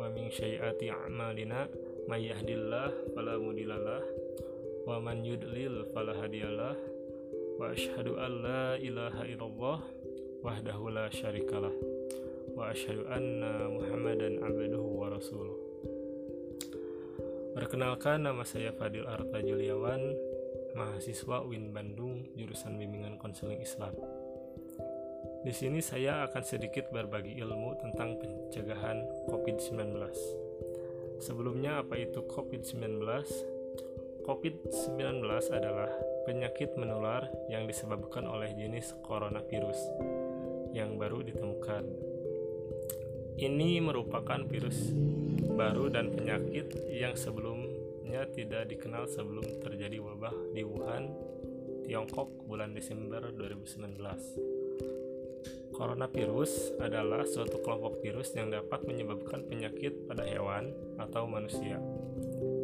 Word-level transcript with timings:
wa 0.01 0.09
min 0.09 0.33
sayyiati 0.33 0.89
a'malina. 0.89 1.69
May 2.09 2.33
yahdihillah 2.33 3.13
fala 3.13 3.37
mudhillalah 3.37 4.01
wa 4.89 4.97
man 5.05 5.21
yudlil 5.21 5.85
fala 5.93 6.17
hadiyalah. 6.17 6.81
Wa 7.61 7.77
asyhadu 7.77 8.17
an 8.17 8.41
la 8.41 8.81
ilaha 8.81 9.29
illallah 9.29 10.01
wahdahu 10.43 10.91
la 10.91 11.07
syarikalah 11.09 11.73
wa 12.59 12.75
asyhadu 12.75 13.07
anna 13.09 13.71
muhammadan 13.71 14.43
abduhu 14.43 15.01
wa 15.01 15.09
rasuluh 15.09 15.73
Perkenalkan 17.53 18.25
nama 18.25 18.49
saya 18.49 18.73
Fadil 18.73 19.05
Arta 19.05 19.45
Juliawan, 19.45 20.01
mahasiswa 20.73 21.45
UIN 21.45 21.69
Bandung, 21.69 22.25
jurusan 22.33 22.81
bimbingan 22.81 23.21
konseling 23.21 23.61
Islam. 23.61 23.93
Di 25.45 25.53
sini 25.53 25.85
saya 25.85 26.25
akan 26.25 26.43
sedikit 26.49 26.89
berbagi 26.89 27.37
ilmu 27.45 27.77
tentang 27.77 28.17
pencegahan 28.17 29.05
COVID-19. 29.29 30.01
Sebelumnya 31.21 31.85
apa 31.85 32.01
itu 32.01 32.25
COVID-19? 32.25 33.05
COVID-19 34.25 35.21
adalah 35.53 35.93
penyakit 36.25 36.73
menular 36.81 37.29
yang 37.53 37.69
disebabkan 37.69 38.25
oleh 38.25 38.49
jenis 38.57 38.97
coronavirus 39.05 39.77
yang 40.73 40.97
baru 40.97 41.21
ditemukan. 41.25 41.85
Ini 43.37 43.81
merupakan 43.81 44.45
virus 44.45 44.93
baru 45.53 45.89
dan 45.93 46.13
penyakit 46.13 46.73
yang 46.93 47.17
sebelumnya 47.17 48.29
tidak 48.33 48.69
dikenal 48.73 49.09
sebelum 49.09 49.45
terjadi 49.61 50.01
wabah 50.01 50.35
di 50.53 50.65
Wuhan, 50.65 51.13
Tiongkok 51.85 52.49
bulan 52.49 52.73
Desember 52.77 53.33
2019. 53.33 54.53
Coronavirus 55.73 56.77
adalah 56.79 57.25
suatu 57.25 57.65
kelompok 57.65 58.05
virus 58.05 58.37
yang 58.37 58.53
dapat 58.53 58.85
menyebabkan 58.85 59.49
penyakit 59.49 60.05
pada 60.05 60.23
hewan 60.29 60.71
atau 61.01 61.25
manusia. 61.25 61.81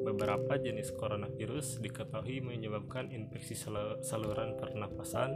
Beberapa 0.05 0.61
jenis 0.61 0.93
coronavirus 0.93 1.81
diketahui 1.81 2.45
menyebabkan 2.45 3.09
infeksi 3.11 3.56
saluran 4.05 4.56
pernapasan 4.61 5.34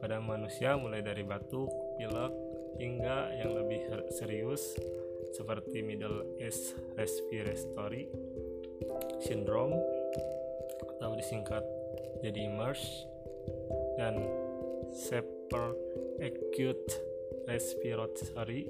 pada 0.00 0.16
manusia 0.18 0.74
mulai 0.80 1.04
dari 1.04 1.22
batuk, 1.22 1.68
pilek, 2.00 2.32
hingga 2.80 3.36
yang 3.36 3.52
lebih 3.52 3.84
serius 4.16 4.74
seperti 5.36 5.84
Middle 5.84 6.24
East 6.40 6.74
Respiratory 6.96 8.08
Syndrome 9.20 9.76
atau 10.96 11.12
disingkat 11.14 11.62
jadi 12.24 12.48
MERS 12.50 12.82
dan 14.00 14.16
Severe 14.90 15.76
Acute 16.18 16.90
Respiratory 17.46 18.66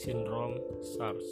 Syndrome 0.00 0.58
SARS. 0.96 1.28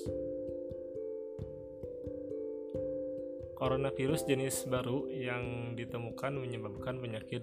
Coronavirus 3.56 4.28
jenis 4.28 4.68
baru 4.68 5.08
yang 5.08 5.72
ditemukan 5.72 6.36
menyebabkan 6.36 7.00
penyakit 7.00 7.40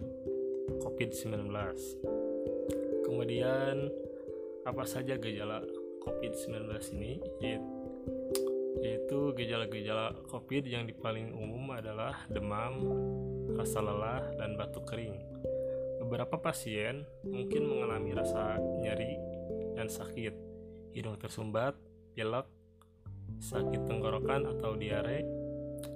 COVID-19. 0.81 1.50
Kemudian 3.03 3.92
apa 4.64 4.83
saja 4.88 5.20
gejala 5.20 5.64
COVID-19 6.03 6.72
ini 6.95 7.20
yaitu 8.83 9.31
gejala-gejala 9.38 10.11
COVID 10.28 10.64
yang 10.67 10.83
paling 11.00 11.31
umum 11.31 11.72
adalah 11.72 12.26
demam, 12.27 12.83
rasa 13.55 13.80
lelah, 13.80 14.27
dan 14.36 14.60
batuk 14.60 14.83
kering. 14.89 15.15
Beberapa 16.04 16.36
pasien 16.36 17.08
mungkin 17.23 17.64
mengalami 17.64 18.11
rasa 18.11 18.59
nyeri 18.59 19.15
dan 19.80 19.88
sakit, 19.88 20.36
hidung 20.92 21.15
tersumbat, 21.15 21.80
pilek, 22.11 22.43
sakit 23.39 23.88
tenggorokan 23.88 24.52
atau 24.52 24.76
diare. 24.76 25.42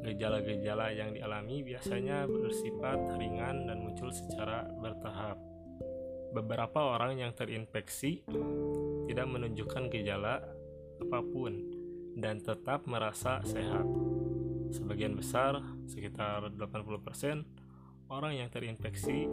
Gejala-gejala 0.03 0.91
yang 0.93 1.15
dialami 1.15 1.63
biasanya 1.63 2.27
bersifat 2.27 3.17
ringan 3.19 3.67
dan 3.67 3.77
muncul 3.83 4.11
secara 4.11 4.67
bertahap. 4.79 5.39
Beberapa 6.35 6.95
orang 6.95 7.17
yang 7.17 7.31
terinfeksi 7.31 8.27
tidak 9.07 9.27
menunjukkan 9.27 9.89
gejala 9.89 10.43
apa 10.97 11.19
pun 11.23 11.53
dan 12.17 12.41
tetap 12.41 12.83
merasa 12.89 13.39
sehat. 13.45 13.85
Sebagian 14.73 15.15
besar, 15.15 15.63
sekitar 15.87 16.51
80%, 16.51 18.11
orang 18.11 18.33
yang 18.35 18.49
terinfeksi 18.51 19.29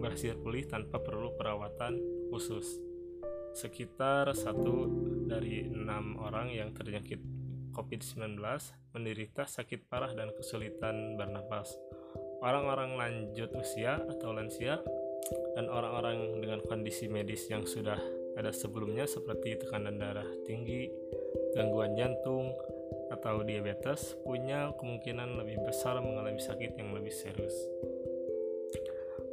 berhasil 0.00 0.38
pulih 0.40 0.64
tanpa 0.64 1.02
perlu 1.02 1.36
perawatan 1.36 2.00
khusus. 2.32 2.80
Sekitar 3.52 4.30
satu 4.32 4.86
dari 5.26 5.66
enam 5.66 6.16
orang 6.22 6.54
yang 6.54 6.70
terjangkit 6.70 7.18
COVID-19 7.72 8.38
menderita 8.94 9.46
sakit 9.46 9.86
parah 9.86 10.12
dan 10.12 10.34
kesulitan 10.34 11.14
bernapas. 11.14 11.74
Orang-orang 12.40 12.96
lanjut 12.96 13.52
usia 13.56 14.00
atau 14.00 14.32
lansia 14.32 14.80
dan 15.54 15.68
orang-orang 15.68 16.40
dengan 16.40 16.60
kondisi 16.64 17.06
medis 17.06 17.46
yang 17.52 17.68
sudah 17.68 18.00
ada 18.38 18.50
sebelumnya 18.54 19.04
seperti 19.04 19.60
tekanan 19.60 20.00
darah 20.00 20.26
tinggi, 20.48 20.88
gangguan 21.52 21.92
jantung, 21.98 22.54
atau 23.10 23.42
diabetes 23.42 24.14
punya 24.22 24.70
kemungkinan 24.78 25.34
lebih 25.36 25.60
besar 25.66 25.98
mengalami 25.98 26.38
sakit 26.38 26.78
yang 26.78 26.94
lebih 26.94 27.10
serius. 27.10 27.54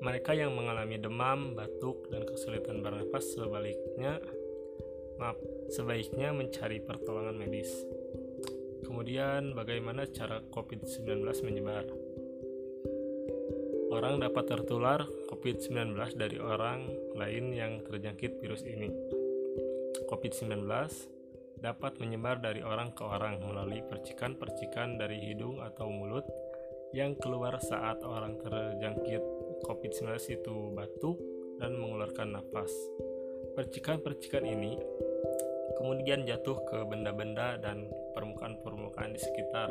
Mereka 0.02 0.34
yang 0.38 0.54
mengalami 0.54 0.98
demam, 1.02 1.58
batuk, 1.58 2.10
dan 2.14 2.26
kesulitan 2.26 2.86
bernapas 2.86 3.34
sebaliknya 3.34 4.22
maaf, 5.18 5.38
sebaiknya 5.74 6.30
mencari 6.34 6.78
pertolongan 6.82 7.38
medis. 7.38 7.70
Kemudian 8.88 9.52
bagaimana 9.52 10.08
cara 10.08 10.40
COVID-19 10.48 11.28
menyebar? 11.44 11.84
Orang 13.92 14.24
dapat 14.24 14.48
tertular 14.48 15.04
COVID-19 15.28 16.16
dari 16.16 16.40
orang 16.40 16.88
lain 17.20 17.52
yang 17.52 17.84
terjangkit 17.84 18.40
virus 18.40 18.64
ini. 18.64 18.88
COVID-19 20.08 20.64
dapat 21.60 22.00
menyebar 22.00 22.40
dari 22.40 22.64
orang 22.64 22.96
ke 22.96 23.04
orang 23.04 23.44
melalui 23.44 23.84
percikan-percikan 23.84 24.96
dari 24.96 25.20
hidung 25.20 25.60
atau 25.60 25.92
mulut 25.92 26.24
yang 26.96 27.20
keluar 27.20 27.60
saat 27.60 28.00
orang 28.08 28.40
terjangkit 28.40 29.20
COVID-19 29.68 30.16
itu 30.32 30.72
batuk 30.72 31.20
dan 31.60 31.76
mengeluarkan 31.76 32.40
nafas. 32.40 32.72
Percikan-percikan 33.52 34.48
ini 34.48 34.80
kemudian 35.76 36.24
jatuh 36.24 36.62
ke 36.64 36.78
benda-benda 36.88 37.60
dan 37.60 37.90
permukaan-permukaan 38.18 39.14
di 39.14 39.22
sekitar 39.22 39.70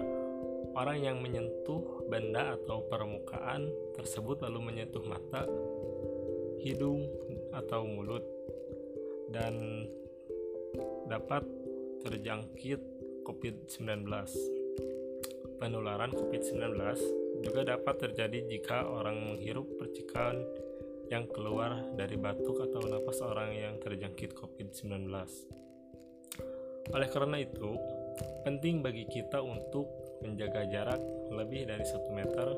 Orang 0.77 1.01
yang 1.01 1.25
menyentuh 1.25 2.05
benda 2.05 2.53
atau 2.53 2.85
permukaan 2.85 3.73
tersebut 3.97 4.45
lalu 4.45 4.69
menyentuh 4.69 5.01
mata, 5.09 5.49
hidung, 6.61 7.09
atau 7.57 7.89
mulut 7.89 8.21
dan 9.33 9.89
dapat 11.09 11.49
terjangkit 12.05 12.77
COVID-19. 13.25 14.05
Penularan 15.57 16.13
COVID-19 16.13 16.61
juga 17.41 17.65
dapat 17.65 17.97
terjadi 17.97 18.45
jika 18.45 18.85
orang 18.85 19.17
menghirup 19.33 19.81
percikan 19.81 20.37
yang 21.09 21.25
keluar 21.33 21.89
dari 21.97 22.21
batuk 22.21 22.69
atau 22.69 22.85
napas 22.85 23.25
orang 23.25 23.57
yang 23.57 23.81
terjangkit 23.81 24.37
COVID-19. 24.37 25.09
Oleh 26.93 27.09
karena 27.09 27.41
itu, 27.41 27.76
penting 28.47 28.81
bagi 28.81 29.05
kita 29.09 29.43
untuk 29.43 29.89
menjaga 30.23 30.65
jarak 30.69 31.01
lebih 31.35 31.69
dari 31.69 31.85
satu 31.85 32.09
meter 32.15 32.49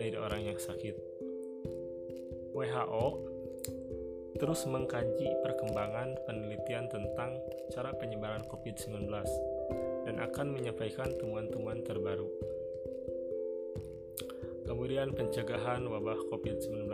dari 0.00 0.16
orang 0.16 0.42
yang 0.48 0.58
sakit. 0.58 0.96
WHO 2.50 3.06
terus 4.40 4.64
mengkaji 4.64 5.28
perkembangan 5.44 6.16
penelitian 6.24 6.88
tentang 6.88 7.36
cara 7.68 7.92
penyebaran 7.92 8.40
COVID-19 8.48 9.04
dan 10.08 10.16
akan 10.16 10.56
menyampaikan 10.56 11.12
temuan-temuan 11.20 11.84
terbaru. 11.84 12.24
Kemudian 14.64 15.12
pencegahan 15.12 15.84
wabah 15.84 16.24
COVID-19. 16.32 16.88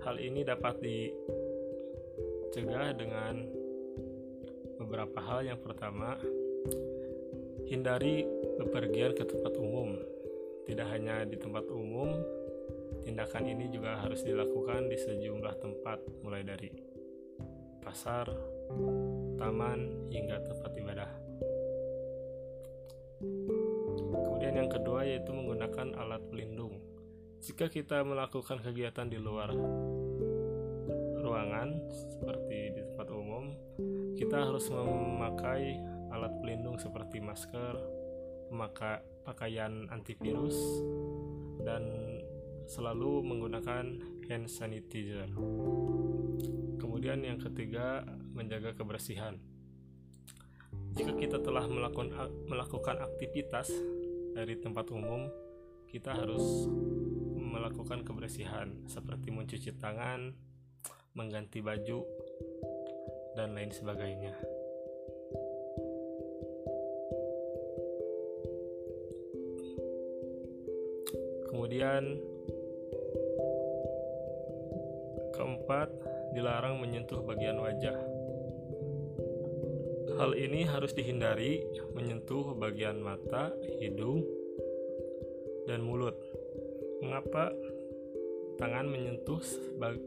Hal 0.00 0.16
ini 0.16 0.48
dapat 0.48 0.80
dicegah 0.80 2.96
dengan 2.96 3.44
beberapa 4.80 5.20
hal. 5.20 5.44
Yang 5.50 5.60
pertama, 5.66 6.14
hindari 7.66 8.22
bepergian 8.62 9.12
ke 9.18 9.26
tempat 9.26 9.58
umum. 9.58 9.98
Tidak 10.66 10.86
hanya 10.86 11.22
di 11.26 11.38
tempat 11.38 11.66
umum, 11.70 12.18
tindakan 13.06 13.46
ini 13.46 13.70
juga 13.70 14.02
harus 14.02 14.22
dilakukan 14.26 14.90
di 14.90 14.98
sejumlah 14.98 15.54
tempat, 15.62 15.98
mulai 16.26 16.42
dari 16.42 16.70
pasar, 17.82 18.26
taman, 19.38 20.10
hingga 20.10 20.42
tempat 20.42 20.70
ibadah. 20.74 21.10
Kemudian 24.10 24.54
yang 24.58 24.70
kedua 24.70 25.06
yaitu 25.06 25.30
menggunakan 25.30 25.94
alat 25.94 26.22
pelindung. 26.26 26.82
Jika 27.46 27.70
kita 27.70 28.02
melakukan 28.02 28.58
kegiatan 28.58 29.06
di 29.06 29.22
luar 29.22 29.54
ruangan 31.22 31.78
seperti 31.90 32.74
di 32.74 32.80
tempat 32.90 33.08
umum, 33.14 33.54
kita 34.18 34.50
harus 34.50 34.66
memakai 34.66 35.78
alat 36.16 36.32
pelindung 36.40 36.80
seperti 36.80 37.20
masker, 37.20 37.76
memakai 38.48 39.04
pakaian 39.22 39.84
antivirus, 39.92 40.56
dan 41.60 41.84
selalu 42.64 43.20
menggunakan 43.20 43.84
hand 44.26 44.46
sanitizer. 44.48 45.28
Kemudian 46.80 47.22
yang 47.22 47.38
ketiga, 47.38 48.02
menjaga 48.32 48.72
kebersihan. 48.72 49.36
Jika 50.96 51.12
kita 51.12 51.38
telah 51.44 51.68
melakukan 51.68 52.08
melakukan 52.48 52.96
aktivitas 53.04 53.68
dari 54.32 54.56
tempat 54.56 54.88
umum, 54.88 55.28
kita 55.92 56.16
harus 56.16 56.64
melakukan 57.36 58.02
kebersihan 58.02 58.72
seperti 58.88 59.28
mencuci 59.28 59.76
tangan, 59.76 60.32
mengganti 61.12 61.60
baju, 61.60 62.00
dan 63.36 63.52
lain 63.52 63.68
sebagainya. 63.68 64.55
Kemudian 71.76 72.16
keempat, 75.36 75.92
dilarang 76.32 76.80
menyentuh 76.80 77.20
bagian 77.20 77.60
wajah. 77.60 78.00
Hal 80.16 80.32
ini 80.40 80.64
harus 80.64 80.96
dihindari 80.96 81.60
menyentuh 81.92 82.56
bagian 82.56 83.04
mata, 83.04 83.52
hidung, 83.76 84.24
dan 85.68 85.84
mulut. 85.84 86.16
Mengapa 87.04 87.52
tangan 88.56 88.88
menyentuh 88.88 89.44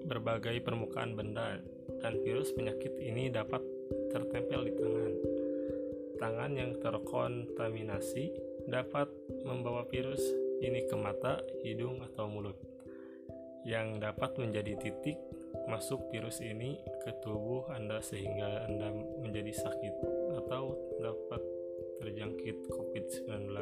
berbagai 0.09 0.65
permukaan 0.65 1.13
benda 1.13 1.61
dan 2.01 2.17
virus 2.25 2.49
penyakit 2.49 2.97
ini 2.97 3.29
dapat 3.29 3.61
tertempel 4.09 4.65
di 4.65 4.73
tangan. 4.73 5.13
Tangan 6.17 6.51
yang 6.57 6.73
terkontaminasi 6.81 8.33
dapat 8.65 9.05
membawa 9.45 9.85
virus 9.85 10.48
ini 10.59 10.85
ke 10.87 10.95
mata, 10.95 11.41
hidung, 11.63 12.03
atau 12.03 12.27
mulut 12.27 12.57
yang 13.67 13.99
dapat 13.99 14.39
menjadi 14.39 14.79
titik 14.79 15.19
masuk 15.67 16.09
virus 16.09 16.41
ini 16.41 16.79
ke 17.05 17.11
tubuh 17.21 17.69
Anda 17.69 18.01
sehingga 18.01 18.65
Anda 18.65 18.89
menjadi 19.21 19.53
sakit 19.53 19.95
atau 20.41 20.73
dapat 20.97 21.41
terjangkit 21.99 22.57
COVID-19. 22.71 23.53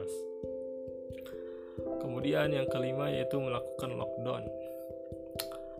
Kemudian 1.99 2.53
yang 2.53 2.67
kelima 2.69 3.09
yaitu 3.11 3.37
melakukan 3.41 3.97
lockdown. 3.97 4.43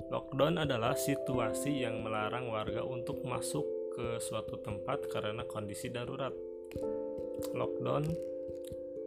Lockdown 0.08 0.64
adalah 0.64 0.96
situasi 0.96 1.84
yang 1.84 2.00
melarang 2.04 2.48
warga 2.48 2.84
untuk 2.84 3.24
masuk 3.28 3.66
ke 3.98 4.22
suatu 4.22 4.60
tempat 4.62 5.10
karena 5.12 5.44
kondisi 5.44 5.90
darurat. 5.90 6.32
Lockdown 7.54 8.08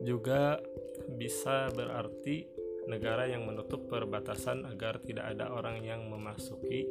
juga 0.02 0.60
bisa 1.06 1.72
berarti 1.72 2.44
negara 2.88 3.28
yang 3.28 3.46
menutup 3.46 3.86
perbatasan 3.86 4.66
agar 4.66 4.98
tidak 5.04 5.36
ada 5.36 5.52
orang 5.52 5.80
yang 5.84 6.04
memasuki 6.10 6.88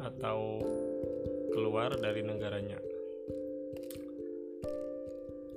atau 0.00 0.62
keluar 1.52 1.98
dari 1.98 2.22
negaranya. 2.22 2.78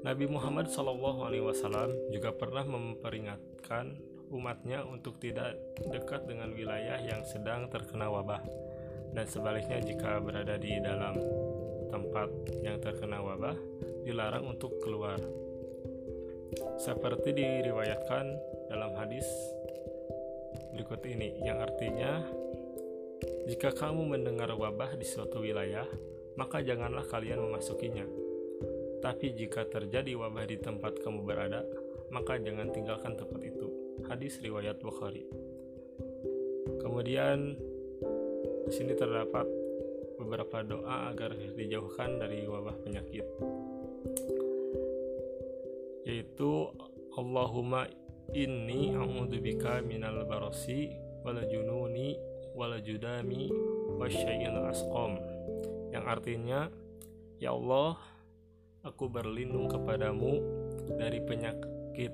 Nabi 0.03 0.27
Muhammad 0.27 0.67
SAW 0.67 2.11
juga 2.11 2.35
pernah 2.35 2.67
memperingatkan 2.67 3.95
umatnya 4.35 4.83
untuk 4.83 5.15
tidak 5.21 5.55
dekat 5.79 6.27
dengan 6.27 6.51
wilayah 6.51 6.99
yang 6.99 7.23
sedang 7.23 7.71
terkena 7.71 8.11
wabah, 8.11 8.43
dan 9.15 9.23
sebaliknya 9.29 9.79
jika 9.79 10.19
berada 10.19 10.59
di 10.59 10.75
dalam 10.83 11.15
tempat 11.87 12.27
yang 12.65 12.81
terkena 12.83 13.21
wabah, 13.23 13.55
dilarang 14.03 14.43
untuk 14.43 14.75
keluar. 14.81 15.21
Seperti 16.77 17.33
diriwayatkan 17.33 18.25
dalam 18.69 18.91
hadis 18.99 19.25
berikut 20.73 21.05
ini, 21.05 21.39
yang 21.45 21.61
artinya, 21.61 22.25
jika 23.45 23.73
kamu 23.73 24.17
mendengar 24.17 24.49
wabah 24.53 24.97
di 24.97 25.05
suatu 25.05 25.41
wilayah, 25.41 25.85
maka 26.33 26.65
janganlah 26.65 27.05
kalian 27.05 27.41
memasukinya 27.45 28.23
tapi 29.03 29.35
jika 29.35 29.67
terjadi 29.67 30.15
wabah 30.15 30.47
di 30.47 30.55
tempat 30.63 31.03
kamu 31.03 31.27
berada, 31.27 31.67
maka 32.07 32.39
jangan 32.39 32.71
tinggalkan 32.71 33.19
tempat 33.19 33.43
itu. 33.43 33.67
Hadis 34.07 34.39
riwayat 34.39 34.79
Bukhari. 34.79 35.27
Kemudian 36.79 37.59
di 38.63 38.71
sini 38.71 38.95
terdapat 38.95 39.43
beberapa 40.15 40.63
doa 40.63 41.11
agar 41.11 41.35
dijauhkan 41.35 42.15
dari 42.15 42.47
wabah 42.47 42.79
penyakit. 42.79 43.27
Yaitu 46.13 46.69
Allahumma 47.17 47.89
inni 48.37 48.93
a'udzubika 48.93 49.81
minal 49.81 50.21
barasi 50.29 50.93
wal 51.25 51.41
jununi 51.49 52.13
wal 52.53 52.77
judami 52.85 53.49
wasyai'il 53.97 54.61
asqam. 54.69 55.17
Yang 55.89 56.05
artinya, 56.05 56.69
ya 57.41 57.49
Allah, 57.57 57.97
aku 58.85 59.09
berlindung 59.09 59.65
kepadamu 59.73 60.37
dari 61.01 61.17
penyakit 61.17 62.13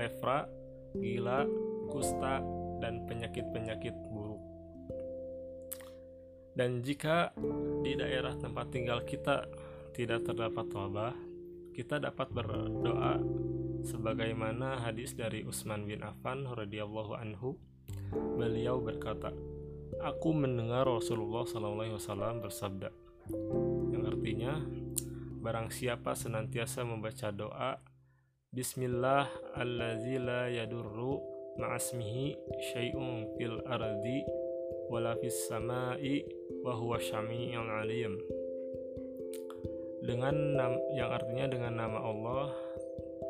lepra, 0.00 0.48
gila, 0.96 1.44
kusta, 1.92 2.40
dan 2.80 3.04
penyakit-penyakit 3.04 3.92
buruk. 4.08 4.40
Dan 6.56 6.80
jika 6.80 7.36
di 7.84 7.92
daerah 7.92 8.32
tempat 8.40 8.72
tinggal 8.72 9.04
kita 9.04 9.44
tidak 9.92 10.24
terdapat 10.24 10.64
wabah, 10.72 11.27
kita 11.78 12.02
dapat 12.02 12.34
berdoa 12.34 13.22
sebagaimana 13.86 14.82
hadis 14.82 15.14
dari 15.14 15.46
Utsman 15.46 15.86
bin 15.86 16.02
Affan 16.02 16.42
radhiyallahu 16.42 17.14
anhu. 17.14 17.54
Beliau 18.10 18.82
berkata, 18.82 19.30
"Aku 20.02 20.34
mendengar 20.34 20.90
Rasulullah 20.90 21.46
SAW 21.46 22.42
bersabda." 22.42 22.90
Yang 23.94 24.04
artinya, 24.10 24.58
Barang 25.38 25.70
siapa 25.70 26.18
senantiasa 26.18 26.82
membaca 26.82 27.30
doa 27.30 27.78
Bismillah 28.50 29.30
allazi 29.54 30.18
la 30.18 30.50
yadurru 30.50 31.22
ma'asmihi 31.62 32.34
syai'un 32.74 33.38
fil 33.38 33.62
ardi 33.70 34.26
wala 34.90 35.14
fis 35.22 35.46
samai 35.46 36.26
wa 36.66 36.74
huwa 36.74 36.98
syami'ul 36.98 37.70
alim 37.70 38.18
dengan 40.08 40.56
yang 40.96 41.12
artinya 41.12 41.46
dengan 41.52 41.84
nama 41.84 42.00
Allah 42.00 42.48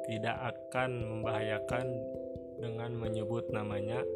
tidak 0.07 0.39
akan 0.55 0.91
membahayakan 1.11 1.87
dengan 2.63 2.95
menyebut 2.95 3.51
namanya 3.51 4.07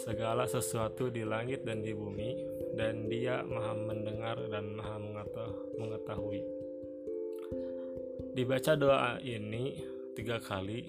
segala 0.00 0.48
sesuatu 0.48 1.12
di 1.12 1.28
langit 1.28 1.68
dan 1.68 1.84
di 1.84 1.92
bumi 1.92 2.40
dan 2.72 3.04
dia 3.12 3.44
maha 3.44 3.76
mendengar 3.76 4.40
dan 4.48 4.72
maha 4.72 4.96
mengetahui. 5.76 6.40
Dibaca 8.32 8.72
doa 8.74 9.20
ini 9.20 9.76
tiga 10.16 10.40
kali 10.40 10.88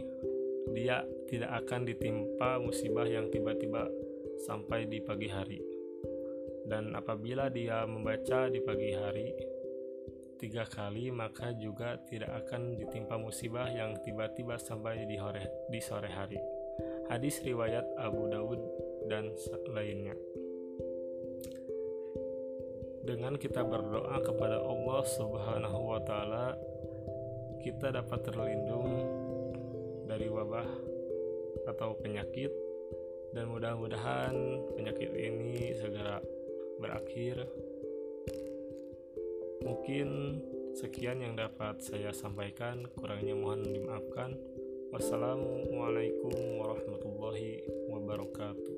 dia 0.74 1.04
tidak 1.28 1.68
akan 1.68 1.86
ditimpa 1.86 2.58
musibah 2.58 3.06
yang 3.06 3.28
tiba-tiba 3.30 3.92
sampai 4.48 4.88
di 4.88 5.04
pagi 5.04 5.28
hari. 5.28 5.60
Dan 6.66 6.98
apabila 6.98 7.52
dia 7.54 7.86
membaca 7.86 8.50
di 8.50 8.58
pagi 8.58 8.90
hari 8.98 9.30
tiga 10.46 10.62
kali 10.70 11.10
maka 11.10 11.58
juga 11.58 11.98
tidak 12.06 12.30
akan 12.46 12.78
ditimpa 12.78 13.18
musibah 13.18 13.66
yang 13.66 13.98
tiba-tiba 14.06 14.62
sampai 14.62 15.02
di, 15.10 15.18
hore, 15.18 15.42
di 15.74 15.82
sore 15.82 16.06
hari 16.06 16.38
hadis 17.10 17.42
riwayat 17.42 17.82
Abu 17.98 18.30
Dawud 18.30 18.62
dan 19.10 19.34
lainnya 19.74 20.14
dengan 23.10 23.34
kita 23.42 23.66
berdoa 23.66 24.22
kepada 24.22 24.62
Allah 24.62 25.02
Subhanahu 25.18 25.80
wa 25.82 26.02
taala 26.06 26.54
kita 27.66 27.90
dapat 27.90 28.22
terlindung 28.30 29.02
dari 30.06 30.30
wabah 30.30 30.70
atau 31.74 31.98
penyakit 31.98 32.54
dan 33.34 33.50
mudah-mudahan 33.50 34.62
penyakit 34.78 35.10
ini 35.10 35.74
segera 35.74 36.22
berakhir. 36.78 37.65
Mungkin 39.66 40.10
sekian 40.78 41.26
yang 41.26 41.34
dapat 41.34 41.82
saya 41.82 42.14
sampaikan, 42.14 42.86
kurangnya 42.94 43.34
mohon 43.34 43.66
dimaafkan. 43.66 44.38
Wassalamualaikum 44.94 46.62
warahmatullahi 46.62 47.66
wabarakatuh. 47.90 48.78